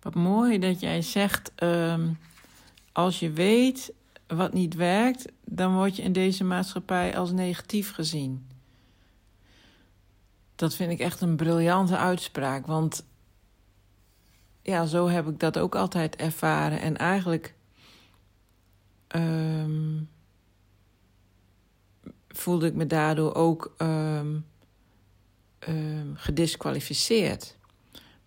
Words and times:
Wat 0.00 0.14
mooi 0.14 0.58
dat 0.58 0.80
jij 0.80 1.02
zegt, 1.02 1.52
ehm, 1.54 2.12
als 2.92 3.18
je 3.18 3.30
weet 3.30 3.92
wat 4.26 4.52
niet 4.52 4.74
werkt, 4.74 5.24
dan 5.44 5.74
word 5.74 5.96
je 5.96 6.02
in 6.02 6.12
deze 6.12 6.44
maatschappij 6.44 7.16
als 7.16 7.32
negatief 7.32 7.92
gezien. 7.92 8.46
Dat 10.54 10.74
vind 10.74 10.90
ik 10.90 10.98
echt 10.98 11.20
een 11.20 11.36
briljante 11.36 11.96
uitspraak, 11.96 12.66
want 12.66 13.04
ja, 14.62 14.86
zo 14.86 15.08
heb 15.08 15.28
ik 15.28 15.40
dat 15.40 15.58
ook 15.58 15.74
altijd 15.74 16.16
ervaren. 16.16 16.80
En 16.80 16.96
eigenlijk 16.96 17.54
um, 19.16 20.08
voelde 22.28 22.66
ik 22.66 22.74
me 22.74 22.86
daardoor 22.86 23.34
ook 23.34 23.74
um, 23.78 24.46
gedisqualificeerd. 26.14 27.58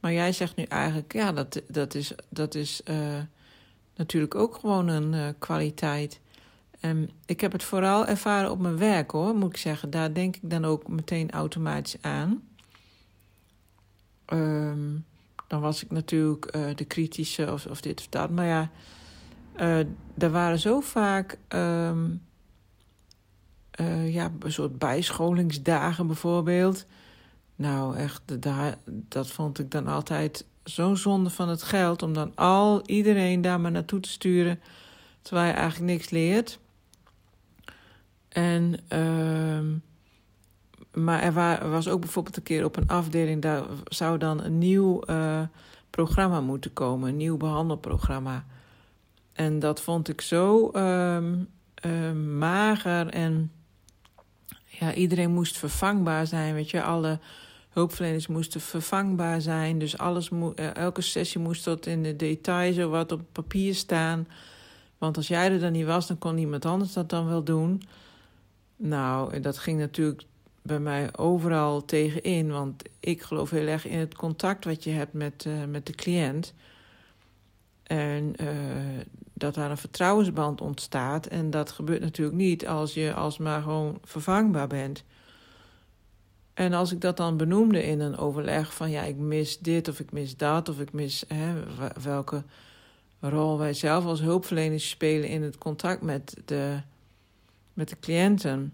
Maar 0.04 0.14
jij 0.14 0.32
zegt 0.32 0.56
nu 0.56 0.64
eigenlijk, 0.64 1.14
ja, 1.14 1.32
dat, 1.32 1.62
dat 1.68 1.96
is, 1.96 2.14
dat 2.30 2.56
is 2.56 2.82
uh, 2.86 3.20
natuurlijk 3.96 4.36
ook 4.36 4.56
gewoon 4.56 4.88
een 4.88 5.14
uh, 5.14 5.28
kwaliteit. 5.40 6.20
En 6.80 7.10
ik 7.26 7.42
heb 7.42 7.52
het 7.52 7.64
vooral 7.64 8.06
ervaren 8.06 8.52
op 8.52 8.60
mijn 8.60 8.78
werk 8.78 9.12
hoor, 9.12 9.36
moet 9.36 9.50
ik 9.50 9.58
zeggen. 9.58 9.90
Daar 9.90 10.14
denk 10.14 10.36
ik 10.36 10.50
dan 10.50 10.66
ook 10.66 10.88
meteen 10.88 11.32
automatisch 11.32 12.02
aan. 12.02 12.44
Um, 14.34 15.06
dan 15.48 15.62
was 15.62 15.84
ik 15.84 15.92
natuurlijk 15.92 16.56
uh, 16.56 16.76
de 16.76 16.86
kritische 16.86 17.52
of, 17.52 17.66
of 17.66 17.82
dit 17.82 18.00
of 18.00 18.08
dat. 18.08 18.30
Maar 18.30 18.46
ja, 18.46 18.70
er 20.18 20.32
waren 20.32 20.60
zo 20.60 20.80
vaak 20.80 21.38
uh, 21.56 21.92
ja, 24.14 24.32
een 24.40 24.52
soort 24.52 24.78
bijscholingsdagen 24.78 26.08
bijvoorbeeld. 26.08 26.86
Nou, 27.56 27.98
echt, 27.98 28.42
daar, 28.42 28.78
dat 28.86 29.28
vond 29.28 29.60
ik 29.60 29.72
dan 29.72 29.88
altijd 29.88 30.46
zo'n 30.64 30.98
zonde 30.98 31.30
van 31.30 31.50
het 31.50 31.64
geld... 31.64 32.02
om 32.02 32.14
dan 32.14 32.36
al 32.36 32.88
iedereen 32.88 33.42
daar 33.42 33.60
maar 33.60 33.72
naartoe 33.72 34.00
te 34.00 34.10
sturen... 34.10 34.60
terwijl 35.22 35.48
je 35.48 35.54
eigenlijk 35.54 35.92
niks 35.92 36.10
leert. 36.10 36.60
En... 38.30 38.76
Uh, 38.90 39.60
maar 40.94 41.22
er, 41.22 41.34
wa 41.34 41.68
was 41.68 41.88
ook 41.88 42.00
bijvoorbeeld 42.00 42.38
een 42.38 42.44
keer 42.44 42.66
op 42.66 42.78
een 42.78 42.88
afdeling... 42.88 43.42
daar 43.42 43.64
zou 43.88 44.18
dan 44.18 44.44
een 44.44 44.58
nieuw 44.58 45.02
uh, 45.10 45.42
programma 45.90 46.42
moeten 46.42 46.74
komen. 46.74 47.10
Een 47.10 47.18
nieuw 47.18 47.38
behandelprogramma. 47.38 48.46
En 49.34 49.60
dat 49.60 49.82
vond 49.82 50.10
ik 50.10 50.22
zo 50.22 50.72
um, 50.76 51.48
uh, 51.86 52.12
mager 52.38 53.08
en 53.08 53.52
ja, 54.80 54.94
iedereen 54.94 55.32
moest 55.32 55.58
vervangbaar 55.58 56.28
zijn. 56.28 56.54
Weet 56.54 56.70
je, 56.70 56.84
alle 56.84 57.20
hulpverleners 57.70 58.28
moesten 58.28 58.62
vervangbaar 58.62 59.42
zijn. 59.42 59.80
Dus 59.80 59.98
alles 59.98 60.30
uh, 60.30 60.76
elke 60.76 61.02
sessie 61.02 61.42
moest 61.42 61.64
tot 61.64 61.86
in 61.86 62.04
de 62.04 62.16
detail 62.16 62.74
zo 62.74 62.90
wat 62.90 63.12
op 63.12 63.22
papier 63.32 63.76
staan. 63.76 64.28
Want 64.98 65.18
als 65.18 65.28
jij 65.28 65.52
er 65.52 65.60
dan 65.60 65.72
niet 65.72 65.86
was, 65.86 66.08
dan 66.08 66.18
kon 66.18 66.38
iemand 66.38 66.66
anders 66.66 66.94
dat 66.94 67.10
dan 67.10 67.28
wel 67.28 67.44
doen. 67.44 67.82
Nou, 68.76 69.40
dat 69.40 69.58
ging 69.58 69.80
natuurlijk 69.80 70.22
bij 70.62 70.80
mij 70.80 71.18
overal 71.18 71.86
tegenin. 71.86 72.52
Want 72.52 72.84
ik 73.00 73.22
geloof 73.22 73.50
heel 73.50 73.68
erg 73.68 73.88
in 73.88 74.00
het 74.00 74.16
contact 74.16 74.66
wat 74.66 74.84
je 74.84 74.90
hebt 74.90 75.14
met, 75.14 75.46
uh, 75.48 75.54
met 75.70 75.86
de 75.86 75.94
cliënt. 75.94 76.54
En 77.84 78.34
uh, 78.42 78.50
dat 79.34 79.54
daar 79.54 79.72
een 79.72 79.78
vertrouwensband 79.78 80.62
ontstaat. 80.62 81.26
En 81.26 81.50
dat 81.50 81.72
gebeurt 81.72 82.02
natuurlijk 82.02 82.38
niet 82.38 82.68
als 82.68 82.94
je 82.94 83.14
alsmaar 83.14 83.62
gewoon 83.62 83.98
vervangbaar 84.04 84.68
bent. 84.68 85.04
En 86.54 86.74
als 86.74 86.92
ik 86.92 87.02
dat 87.02 87.18
dan 87.18 87.38
benoemde 87.38 87.84
in 87.84 88.00
een 88.00 88.18
overleg 88.18 88.74
van 88.74 88.92
ja, 88.92 89.04
ik 89.04 89.18
mis 89.18 89.60
dit 89.60 89.88
of 89.88 90.00
ik 90.00 90.12
mis 90.12 90.38
dat 90.38 90.70
of 90.70 90.80
ik 90.80 90.94
mis 90.94 91.24
hè, 91.28 91.54
welke 92.02 92.44
rol 93.20 93.58
wij 93.58 93.74
zelf 93.74 94.06
als 94.06 94.20
hulpverleners 94.20 94.90
spelen 94.90 95.30
in 95.30 95.42
het 95.42 95.58
contact 95.58 96.02
met 96.02 96.42
de, 96.46 96.78
met 97.74 97.90
de 97.90 98.00
cliënten. 98.00 98.74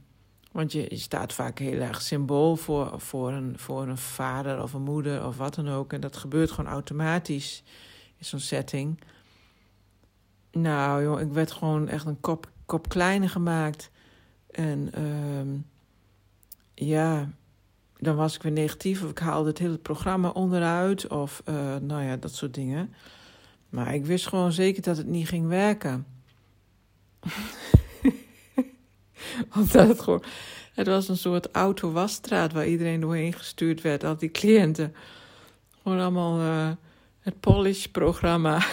Want 0.52 0.72
je, 0.72 0.86
je 0.90 0.98
staat 0.98 1.34
vaak 1.34 1.60
heel 1.60 1.80
erg 1.80 2.02
symbool 2.02 2.56
voor, 2.56 2.94
voor, 3.00 3.32
een, 3.32 3.54
voor 3.58 3.88
een 3.88 3.98
vader 3.98 4.62
of 4.62 4.74
een 4.74 4.82
moeder 4.82 5.26
of 5.26 5.38
wat 5.38 5.56
dan 5.56 5.70
ook. 5.70 5.94
En 5.94 6.02
dat 6.02 6.18
gebeurt 6.18 6.52
gewoon 6.52 6.72
automatisch 6.72 7.64
in 8.20 8.26
zo'n 8.26 8.40
setting. 8.40 9.00
Nou 10.52 11.04
joh, 11.04 11.22
ik 11.22 11.32
werd 11.32 11.52
gewoon 11.52 11.88
echt 11.88 12.06
een 12.06 12.20
kop, 12.20 12.50
kop 12.66 12.90
kleiner 12.90 13.30
gemaakt. 13.30 13.92
En 14.52 15.04
um, 15.04 15.66
ja, 16.74 17.30
dan 17.98 18.16
was 18.16 18.36
ik 18.36 18.42
weer 18.42 18.52
negatief 18.52 19.04
of 19.04 19.10
ik 19.10 19.20
haalde 19.20 19.50
het 19.50 19.58
hele 19.58 19.78
programma 19.78 20.30
onderuit 20.30 21.08
of 21.08 21.42
uh, 21.46 21.76
nou 21.76 22.04
ja, 22.04 22.18
dat 22.18 22.34
soort 22.34 22.54
dingen. 22.54 22.94
Maar 23.70 23.94
ik 23.94 24.06
wist 24.06 24.28
gewoon 24.28 24.52
zeker 24.52 24.82
dat 24.82 24.98
het 24.98 25.08
niet 25.08 25.28
ging 25.28 25.48
werken. 25.48 26.06
Omdat 29.56 29.88
het 29.88 30.00
gewoon, 30.02 30.24
het 30.74 30.88
was 30.88 31.10
een 31.10 31.18
soort 31.18 31.52
auto-wasstraat 31.52 32.54
waar 32.54 32.68
iedereen 32.68 33.00
doorheen 33.00 33.34
gestuurd 33.34 33.82
werd, 33.82 34.04
al 34.04 34.18
die 34.18 34.32
cliënten. 34.32 34.96
Gewoon 35.84 36.00
allemaal 36.00 36.40
uh, 36.40 36.70
het 37.20 37.40
polish-programma. 37.40 38.58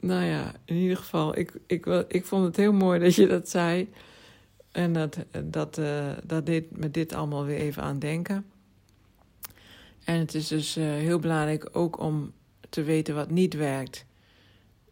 nou 0.00 0.24
ja, 0.24 0.54
in 0.64 0.76
ieder 0.76 0.96
geval, 0.96 1.38
ik, 1.38 1.52
ik, 1.66 1.86
ik 2.08 2.24
vond 2.24 2.44
het 2.44 2.56
heel 2.56 2.72
mooi 2.72 3.00
dat 3.00 3.14
je 3.14 3.26
dat 3.26 3.48
zei. 3.48 3.92
En 4.72 4.92
dat, 4.92 5.18
dat, 5.44 5.78
uh, 5.78 6.12
dat 6.24 6.46
deed 6.46 6.76
me 6.78 6.90
dit 6.90 7.12
allemaal 7.12 7.44
weer 7.44 7.58
even 7.58 7.82
aan 7.82 7.98
denken. 7.98 8.46
En 10.04 10.18
het 10.18 10.34
is 10.34 10.48
dus 10.48 10.76
uh, 10.76 10.84
heel 10.84 11.18
belangrijk 11.18 11.68
ook 11.72 11.98
om 11.98 12.32
te 12.68 12.82
weten 12.82 13.14
wat 13.14 13.30
niet 13.30 13.54
werkt. 13.54 14.04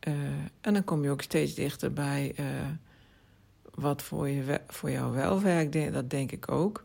Uh, 0.09 0.15
en 0.61 0.73
dan 0.75 0.85
kom 0.85 1.03
je 1.03 1.11
ook 1.11 1.23
steeds 1.23 1.55
dichter 1.55 1.93
bij 1.93 2.35
wat 3.75 4.03
voor, 4.03 4.29
je, 4.29 4.61
voor 4.69 4.91
jou 4.91 5.15
wel 5.15 5.41
werkt. 5.41 5.93
Dat 5.93 6.11
denk 6.11 6.33
ik 6.33 6.51
ook. 6.51 6.85